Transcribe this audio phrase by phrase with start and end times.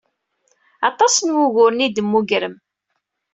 [0.89, 2.55] Aṭas n wuguren i d-temmugrem.